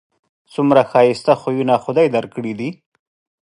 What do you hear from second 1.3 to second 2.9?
خویونه خدای در کړي دي